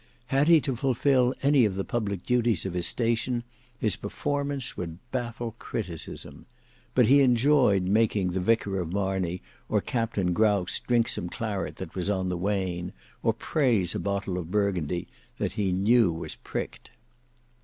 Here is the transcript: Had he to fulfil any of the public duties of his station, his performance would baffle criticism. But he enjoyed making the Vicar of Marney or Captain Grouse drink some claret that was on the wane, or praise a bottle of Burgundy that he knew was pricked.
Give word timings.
Had 0.29 0.47
he 0.47 0.59
to 0.61 0.75
fulfil 0.75 1.35
any 1.43 1.63
of 1.63 1.75
the 1.75 1.83
public 1.85 2.25
duties 2.25 2.65
of 2.65 2.73
his 2.73 2.87
station, 2.87 3.43
his 3.77 3.95
performance 3.95 4.75
would 4.75 4.97
baffle 5.11 5.53
criticism. 5.59 6.47
But 6.95 7.05
he 7.05 7.21
enjoyed 7.21 7.83
making 7.83 8.31
the 8.31 8.39
Vicar 8.39 8.79
of 8.79 8.91
Marney 8.91 9.43
or 9.69 9.79
Captain 9.79 10.33
Grouse 10.33 10.79
drink 10.79 11.07
some 11.07 11.29
claret 11.29 11.75
that 11.75 11.93
was 11.93 12.09
on 12.09 12.29
the 12.29 12.37
wane, 12.37 12.93
or 13.21 13.31
praise 13.31 13.93
a 13.93 13.99
bottle 13.99 14.39
of 14.39 14.49
Burgundy 14.49 15.07
that 15.37 15.53
he 15.53 15.71
knew 15.71 16.11
was 16.11 16.33
pricked. 16.33 16.89